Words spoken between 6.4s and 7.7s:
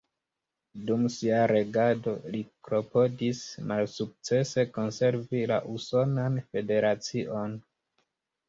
federacion.